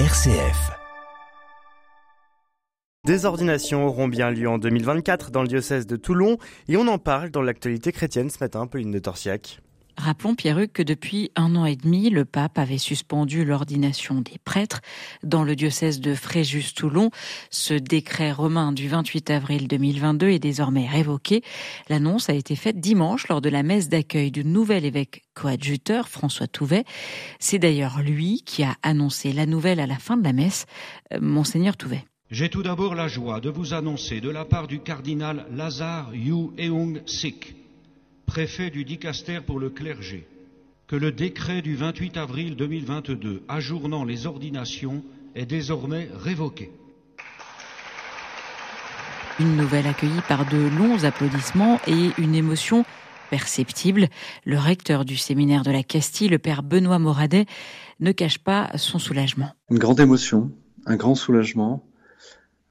RCF. 0.00 0.72
Des 3.06 3.26
ordinations 3.26 3.86
auront 3.86 4.08
bien 4.08 4.32
lieu 4.32 4.48
en 4.48 4.58
2024 4.58 5.30
dans 5.30 5.42
le 5.42 5.46
diocèse 5.46 5.86
de 5.86 5.94
Toulon 5.94 6.36
et 6.66 6.76
on 6.76 6.88
en 6.88 6.98
parle 6.98 7.30
dans 7.30 7.42
l'actualité 7.42 7.92
chrétienne 7.92 8.28
ce 8.28 8.38
matin, 8.40 8.66
Pauline 8.66 8.90
de 8.90 8.98
Torsiac. 8.98 9.60
Rappelons, 9.96 10.34
Pierruc, 10.34 10.72
que 10.72 10.82
depuis 10.82 11.30
un 11.36 11.54
an 11.56 11.66
et 11.66 11.76
demi, 11.76 12.10
le 12.10 12.24
pape 12.24 12.58
avait 12.58 12.78
suspendu 12.78 13.44
l'ordination 13.44 14.20
des 14.20 14.38
prêtres 14.44 14.80
dans 15.22 15.44
le 15.44 15.54
diocèse 15.54 16.00
de 16.00 16.14
Fréjus-Toulon. 16.14 17.10
Ce 17.50 17.74
décret 17.74 18.32
romain 18.32 18.72
du 18.72 18.88
28 18.88 19.30
avril 19.30 19.68
2022 19.68 20.28
est 20.28 20.38
désormais 20.38 20.88
révoqué. 20.88 21.42
L'annonce 21.88 22.28
a 22.28 22.34
été 22.34 22.56
faite 22.56 22.80
dimanche 22.80 23.28
lors 23.28 23.40
de 23.40 23.48
la 23.48 23.62
messe 23.62 23.88
d'accueil 23.88 24.30
du 24.30 24.44
nouvel 24.44 24.84
évêque 24.84 25.22
coadjuteur, 25.34 26.08
François 26.08 26.48
Touvet. 26.48 26.84
C'est 27.38 27.58
d'ailleurs 27.58 28.02
lui 28.02 28.42
qui 28.44 28.64
a 28.64 28.74
annoncé 28.82 29.32
la 29.32 29.46
nouvelle 29.46 29.80
à 29.80 29.86
la 29.86 29.98
fin 29.98 30.16
de 30.16 30.24
la 30.24 30.32
messe, 30.32 30.66
euh, 31.12 31.18
Monseigneur 31.20 31.76
Touvet. 31.76 32.04
J'ai 32.30 32.48
tout 32.48 32.62
d'abord 32.62 32.94
la 32.94 33.06
joie 33.06 33.40
de 33.40 33.50
vous 33.50 33.74
annoncer 33.74 34.20
de 34.20 34.30
la 34.30 34.44
part 34.44 34.66
du 34.66 34.80
cardinal 34.80 35.46
Lazare 35.52 36.12
Yu 36.14 36.50
Eung 36.58 37.00
Sik 37.06 37.63
préfet 38.26 38.70
du 38.70 38.84
dicaster 38.84 39.40
pour 39.40 39.58
le 39.58 39.70
clergé, 39.70 40.26
que 40.86 40.96
le 40.96 41.12
décret 41.12 41.62
du 41.62 41.76
28 41.76 42.16
avril 42.16 42.56
2022 42.56 43.42
ajournant 43.48 44.04
les 44.04 44.26
ordinations 44.26 45.02
est 45.34 45.46
désormais 45.46 46.08
révoqué. 46.14 46.72
Une 49.40 49.56
nouvelle 49.56 49.86
accueillie 49.86 50.22
par 50.28 50.48
de 50.48 50.68
longs 50.78 51.04
applaudissements 51.04 51.80
et 51.86 52.10
une 52.18 52.34
émotion 52.34 52.84
perceptible. 53.30 54.08
Le 54.44 54.58
recteur 54.58 55.04
du 55.04 55.16
séminaire 55.16 55.64
de 55.64 55.72
la 55.72 55.82
Castille, 55.82 56.28
le 56.28 56.38
père 56.38 56.62
Benoît 56.62 57.00
Moradet, 57.00 57.46
ne 57.98 58.12
cache 58.12 58.38
pas 58.38 58.70
son 58.76 59.00
soulagement. 59.00 59.50
Une 59.70 59.78
grande 59.78 59.98
émotion, 59.98 60.52
un 60.86 60.96
grand 60.96 61.16
soulagement, 61.16 61.84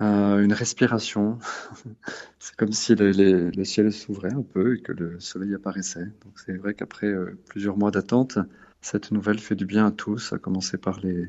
euh, 0.00 0.42
une 0.42 0.52
respiration. 0.52 1.38
c'est 2.38 2.56
comme 2.56 2.72
si 2.72 2.94
le, 2.94 3.64
ciel 3.64 3.92
s'ouvrait 3.92 4.32
un 4.32 4.42
peu 4.42 4.76
et 4.76 4.80
que 4.80 4.92
le 4.92 5.20
soleil 5.20 5.54
apparaissait. 5.54 6.06
Donc 6.24 6.38
c'est 6.44 6.56
vrai 6.56 6.74
qu'après 6.74 7.08
euh, 7.08 7.38
plusieurs 7.48 7.76
mois 7.76 7.90
d'attente, 7.90 8.38
cette 8.80 9.10
nouvelle 9.10 9.38
fait 9.38 9.56
du 9.56 9.66
bien 9.66 9.86
à 9.86 9.90
tous, 9.90 10.32
à 10.32 10.38
commencer 10.38 10.78
par 10.78 11.00
les, 11.00 11.28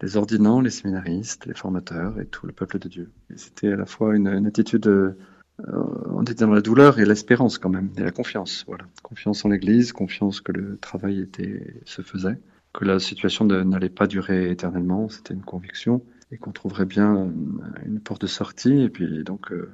les 0.00 0.16
ordinants, 0.16 0.60
les 0.60 0.70
séminaristes, 0.70 1.46
les 1.46 1.54
formateurs 1.54 2.20
et 2.20 2.26
tout 2.26 2.46
le 2.46 2.52
peuple 2.52 2.78
de 2.78 2.88
Dieu. 2.88 3.10
c'était 3.34 3.72
à 3.72 3.76
la 3.76 3.86
fois 3.86 4.14
une, 4.14 4.28
attitude, 4.46 4.86
euh, 4.86 5.16
on 5.58 6.22
était 6.22 6.34
dans 6.44 6.52
la 6.52 6.60
douleur 6.60 7.00
et 7.00 7.04
l'espérance 7.04 7.58
quand 7.58 7.70
même, 7.70 7.90
et 7.96 8.02
la 8.02 8.12
confiance. 8.12 8.64
Voilà, 8.68 8.84
confiance 9.02 9.44
en 9.44 9.48
l'Église, 9.48 9.92
confiance 9.92 10.40
que 10.40 10.52
le 10.52 10.76
travail 10.78 11.20
était, 11.20 11.74
se 11.86 12.02
faisait, 12.02 12.38
que 12.72 12.84
la 12.84 13.00
situation 13.00 13.44
n'allait 13.44 13.88
pas 13.88 14.06
durer 14.06 14.50
éternellement. 14.50 15.08
C'était 15.08 15.34
une 15.34 15.42
conviction 15.42 16.02
et 16.32 16.38
qu'on 16.38 16.50
trouverait 16.50 16.86
bien 16.86 17.14
euh, 17.14 17.30
une 17.86 18.00
porte 18.00 18.22
de 18.22 18.26
sortie. 18.26 18.80
Et 18.80 18.88
puis 18.88 19.22
donc 19.22 19.52
euh, 19.52 19.70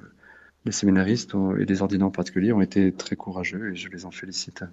les 0.65 0.73
séminaristes 0.73 1.33
et 1.57 1.65
les 1.65 1.81
ordinants 1.81 2.07
en 2.07 2.11
particulier 2.11 2.51
ont 2.51 2.61
été 2.61 2.91
très 2.91 3.15
courageux 3.15 3.71
et 3.71 3.75
je 3.75 3.87
les 3.87 4.05
en 4.05 4.11
félicite. 4.11 4.65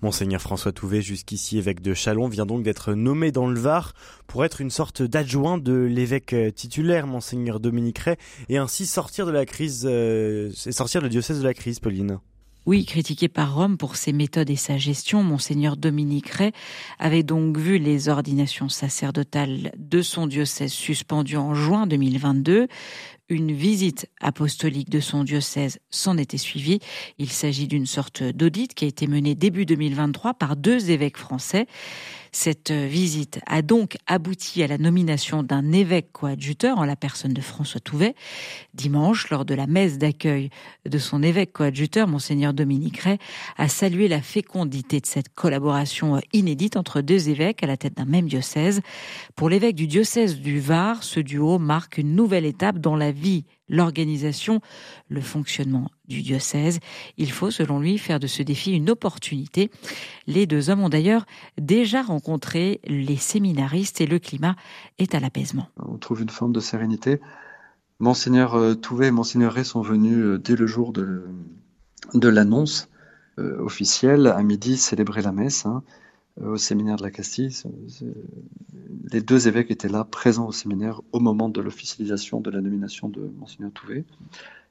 Monseigneur 0.00 0.40
François 0.40 0.72
Touvet, 0.72 1.02
jusqu'ici 1.02 1.58
évêque 1.58 1.82
de 1.82 1.92
Chalon, 1.92 2.28
vient 2.28 2.46
donc 2.46 2.62
d'être 2.62 2.94
nommé 2.94 3.30
dans 3.30 3.46
le 3.46 3.60
Var 3.60 3.92
pour 4.26 4.44
être 4.44 4.62
une 4.62 4.70
sorte 4.70 5.02
d'adjoint 5.02 5.58
de 5.58 5.74
l'évêque 5.74 6.32
euh, 6.32 6.50
titulaire, 6.50 7.06
Monseigneur 7.06 7.60
Dominique 7.60 7.98
Ray, 7.98 8.16
et 8.48 8.56
ainsi 8.56 8.86
sortir 8.86 9.26
de 9.26 9.32
la 9.32 9.44
crise, 9.44 9.84
et 9.86 10.50
sortir 10.72 11.02
le 11.02 11.10
diocèse 11.10 11.38
de 11.38 11.44
la 11.44 11.54
crise, 11.54 11.78
Pauline. 11.78 12.18
Oui, 12.66 12.86
critiqué 12.86 13.28
par 13.28 13.56
Rome 13.56 13.76
pour 13.76 13.94
ses 13.94 14.14
méthodes 14.14 14.48
et 14.48 14.56
sa 14.56 14.78
gestion, 14.78 15.22
monseigneur 15.22 15.76
Dominique 15.76 16.30
Ray 16.30 16.52
avait 16.98 17.22
donc 17.22 17.58
vu 17.58 17.76
les 17.76 18.08
ordinations 18.08 18.70
sacerdotales 18.70 19.70
de 19.76 20.00
son 20.00 20.26
diocèse 20.26 20.72
suspendues 20.72 21.36
en 21.36 21.52
juin 21.52 21.86
2022. 21.86 22.68
Une 23.30 23.52
visite 23.52 24.06
apostolique 24.20 24.90
de 24.90 25.00
son 25.00 25.24
diocèse 25.24 25.78
s'en 25.88 26.18
était 26.18 26.36
suivie. 26.36 26.80
Il 27.16 27.30
s'agit 27.30 27.66
d'une 27.66 27.86
sorte 27.86 28.22
d'audit 28.22 28.74
qui 28.74 28.84
a 28.84 28.88
été 28.88 29.06
menée 29.06 29.34
début 29.34 29.64
2023 29.64 30.34
par 30.34 30.56
deux 30.56 30.90
évêques 30.90 31.16
français. 31.16 31.66
Cette 32.32 32.72
visite 32.72 33.38
a 33.46 33.62
donc 33.62 33.96
abouti 34.08 34.64
à 34.64 34.66
la 34.66 34.76
nomination 34.76 35.44
d'un 35.44 35.70
évêque 35.70 36.10
coadjuteur 36.10 36.78
en 36.78 36.84
la 36.84 36.96
personne 36.96 37.32
de 37.32 37.40
François 37.40 37.78
Touvet. 37.78 38.16
Dimanche, 38.74 39.30
lors 39.30 39.44
de 39.44 39.54
la 39.54 39.68
messe 39.68 39.98
d'accueil 39.98 40.50
de 40.84 40.98
son 40.98 41.22
évêque 41.22 41.52
coadjuteur, 41.52 42.08
Monseigneur 42.08 42.52
Dominique 42.52 42.98
Ray, 42.98 43.18
a 43.56 43.68
salué 43.68 44.08
la 44.08 44.20
fécondité 44.20 45.00
de 45.00 45.06
cette 45.06 45.32
collaboration 45.32 46.20
inédite 46.32 46.76
entre 46.76 47.02
deux 47.02 47.28
évêques 47.28 47.62
à 47.62 47.68
la 47.68 47.76
tête 47.76 47.96
d'un 47.96 48.04
même 48.04 48.26
diocèse. 48.26 48.80
Pour 49.36 49.48
l'évêque 49.48 49.76
du 49.76 49.86
diocèse 49.86 50.40
du 50.40 50.58
Var, 50.58 51.04
ce 51.04 51.20
duo 51.20 51.60
marque 51.60 51.98
une 51.98 52.16
nouvelle 52.16 52.46
étape 52.46 52.78
dans 52.78 52.96
la 52.96 53.12
vie 53.14 53.44
l'organisation, 53.68 54.60
le 55.08 55.20
fonctionnement 55.20 55.90
du 56.06 56.22
diocèse. 56.22 56.80
Il 57.16 57.30
faut, 57.30 57.50
selon 57.50 57.80
lui, 57.80 57.98
faire 57.98 58.20
de 58.20 58.26
ce 58.26 58.42
défi 58.42 58.72
une 58.72 58.90
opportunité. 58.90 59.70
Les 60.26 60.46
deux 60.46 60.70
hommes 60.70 60.82
ont 60.82 60.88
d'ailleurs 60.88 61.26
déjà 61.58 62.02
rencontré 62.02 62.80
les 62.84 63.16
séminaristes 63.16 64.00
et 64.00 64.06
le 64.06 64.18
climat 64.18 64.56
est 64.98 65.14
à 65.14 65.20
l'apaisement. 65.20 65.68
On 65.78 65.96
trouve 65.96 66.22
une 66.22 66.30
forme 66.30 66.52
de 66.52 66.60
sérénité. 66.60 67.20
Monseigneur 68.00 68.54
euh, 68.54 68.74
Touvet 68.74 69.08
et 69.08 69.10
Monseigneur 69.10 69.52
Ré 69.52 69.64
sont 69.64 69.80
venus 69.80 70.18
euh, 70.18 70.38
dès 70.38 70.56
le 70.56 70.66
jour 70.66 70.92
de, 70.92 71.24
l'annonce 72.12 72.88
euh, 73.38 73.58
officielle 73.60 74.26
à 74.26 74.42
midi 74.42 74.76
célébrer 74.76 75.22
la 75.22 75.32
messe. 75.32 75.66
Hein. 75.66 75.82
Au 76.42 76.56
séminaire 76.56 76.96
de 76.96 77.04
la 77.04 77.12
Castille. 77.12 77.52
Les 79.10 79.20
deux 79.20 79.48
évêques 79.48 79.70
étaient 79.70 79.88
là, 79.88 80.04
présents 80.04 80.48
au 80.48 80.52
séminaire, 80.52 81.00
au 81.12 81.20
moment 81.20 81.48
de 81.48 81.60
l'officialisation 81.60 82.40
de 82.40 82.50
la 82.50 82.60
nomination 82.60 83.08
de 83.08 83.30
Monseigneur 83.38 83.72
Touvet. 83.72 84.04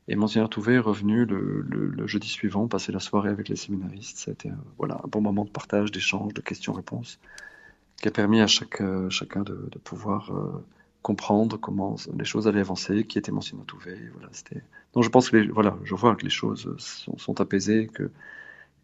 Et 0.08 0.16
Monseigneur 0.16 0.50
Touvet 0.50 0.76
est 0.76 0.80
revenu 0.80 1.26
le, 1.26 2.08
jeudi 2.08 2.28
suivant, 2.28 2.68
passer 2.68 2.92
la 2.92 3.00
soirée 3.00 3.30
avec 3.30 3.48
les 3.48 3.56
séminaristes. 3.56 4.18
C'était 4.18 4.50
un, 4.50 4.58
voilà, 4.78 5.00
un 5.04 5.08
bon 5.08 5.22
moment 5.22 5.46
de 5.46 5.50
partage, 5.50 5.92
d'échange, 5.92 6.34
de 6.34 6.42
questions-réponses, 6.42 7.20
qui 8.02 8.08
a 8.08 8.12
permis 8.12 8.42
à 8.42 8.48
euh, 8.82 9.10
chacun 9.10 9.44
de, 9.44 9.70
pouvoir 9.84 10.32
euh, 10.32 10.64
comprendre 11.02 11.58
comment 11.58 11.96
les 12.18 12.26
choses 12.26 12.48
allaient 12.48 12.60
avancer, 12.60 13.06
qui 13.06 13.18
était 13.18 13.32
Monseigneur 13.32 13.66
Touvet. 13.66 13.98
Donc 14.94 15.04
je 15.04 15.10
pense 15.10 15.30
que 15.30 15.38
les, 15.38 15.48
voilà, 15.48 15.78
je 15.84 15.96
vois 15.96 16.16
que 16.16 16.24
les 16.24 16.30
choses 16.30 16.76
sont, 16.78 17.40
apaisées 17.40 17.90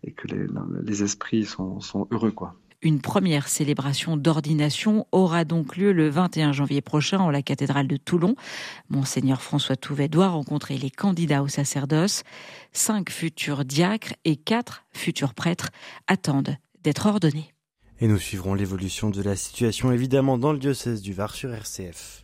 et 0.04 0.12
que 0.12 0.28
les, 0.28 0.48
les 0.84 1.04
esprits 1.04 1.46
sont, 1.46 1.82
sont 1.82 2.08
heureux. 2.12 2.32
quoi. 2.32 2.56
Une 2.82 3.02
première 3.02 3.50
célébration 3.50 4.16
d'ordination 4.16 5.06
aura 5.12 5.44
donc 5.44 5.76
lieu 5.76 5.92
le 5.92 6.08
21 6.08 6.54
janvier 6.54 6.80
prochain 6.80 7.20
en 7.20 7.30
la 7.30 7.42
cathédrale 7.42 7.88
de 7.88 7.98
Toulon. 7.98 8.36
Monseigneur 8.90 9.42
François 9.42 9.76
Touvet 9.76 10.08
doit 10.08 10.30
rencontrer 10.30 10.78
les 10.78 10.90
candidats 10.90 11.44
au 11.44 11.50
sacerdoce. 11.50 12.24
Cinq 12.72 13.10
futurs 13.10 13.66
diacres 13.66 14.14
et 14.24 14.38
quatre 14.38 14.86
futurs 14.94 15.34
prêtres 15.34 15.72
attendent 16.08 16.56
d'être 16.82 17.06
ordonnés. 17.06 17.54
Et 18.00 18.08
nous 18.08 18.18
suivrons 18.18 18.54
l'évolution 18.54 19.10
de 19.10 19.22
la 19.22 19.36
situation 19.36 19.92
évidemment 19.92 20.38
dans 20.38 20.54
le 20.54 20.60
diocèse 20.60 21.02
du 21.02 21.12
Var 21.12 21.36
sur 21.36 21.54
RCF. 21.54 22.24